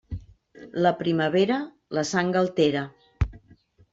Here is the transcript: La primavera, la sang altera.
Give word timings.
La 0.85 0.91
primavera, 1.01 1.59
la 1.97 2.05
sang 2.13 2.33
altera. 2.41 2.83